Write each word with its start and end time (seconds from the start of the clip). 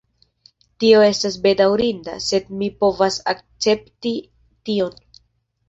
Tio 0.83 1.01
estas 1.07 1.37
bedaŭrinda, 1.43 2.17
sed 2.29 2.49
mi 2.63 2.71
povas 2.81 3.21
akcepti 3.37 4.17
tion. 4.25 5.01